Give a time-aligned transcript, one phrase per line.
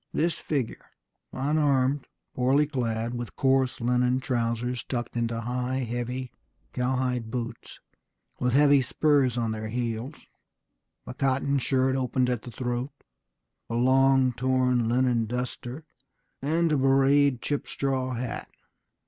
[0.11, 0.83] This figure,
[1.31, 6.31] unarmed, poorly clad, with coarse linen trousers tucked into high, heavy
[6.73, 7.79] cowhide boots,
[8.39, 10.15] with heavy spurs on their heels,
[11.05, 12.89] a cotton shirt opened at the throat,
[13.69, 15.85] a long torn linen duster,
[16.41, 18.49] and a bewrayed chip straw hat